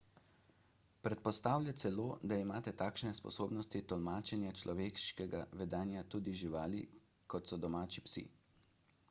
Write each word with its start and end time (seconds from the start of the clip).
predpostavlja 1.07 1.73
celo 1.83 2.05
da 2.31 2.39
imajo 2.43 2.73
takšne 2.83 3.11
sposobnosti 3.19 3.83
tolmačenja 3.93 4.55
človeškega 4.63 5.43
vedenja 5.61 6.07
tudi 6.17 6.35
živali 6.43 6.83
kot 7.37 7.55
so 7.55 7.63
domači 7.69 8.07
psi 8.11 8.27